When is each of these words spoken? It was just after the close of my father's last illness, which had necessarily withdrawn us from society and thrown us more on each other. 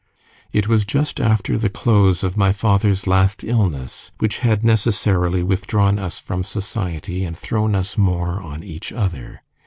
It 0.51 0.67
was 0.67 0.83
just 0.83 1.19
after 1.21 1.59
the 1.59 1.69
close 1.69 2.23
of 2.23 2.35
my 2.35 2.51
father's 2.51 3.05
last 3.05 3.43
illness, 3.43 4.09
which 4.17 4.39
had 4.39 4.63
necessarily 4.63 5.43
withdrawn 5.43 5.99
us 5.99 6.19
from 6.19 6.43
society 6.43 7.23
and 7.23 7.37
thrown 7.37 7.75
us 7.75 7.99
more 7.99 8.41
on 8.41 8.63
each 8.63 8.91
other. 8.91 9.43